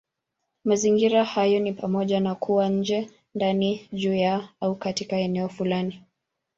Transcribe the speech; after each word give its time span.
Mazingira 0.65 1.23
hayo 1.25 1.59
ni 1.59 1.73
pamoja 1.73 2.19
na 2.19 2.35
kuwa 2.35 2.69
nje, 2.69 3.09
ndani, 3.35 3.89
juu 3.93 4.13
ya, 4.15 4.49
au 4.61 4.75
katika 4.75 5.17
eneo 5.17 5.49
fulani. 5.49 6.01